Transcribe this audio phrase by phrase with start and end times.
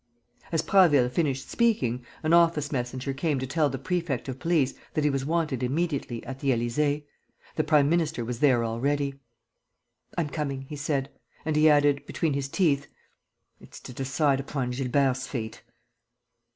[0.51, 5.03] As Prasville finished speaking, an office messenger came to tell the prefect of police that
[5.03, 7.05] he was wanted immediately at the Élysée.
[7.55, 9.19] The prime minister was there already.
[10.17, 11.11] "I'm coming," he said.
[11.45, 12.87] And he added, between his teeth,
[13.59, 15.61] "It's to decide upon Gilbert's fate."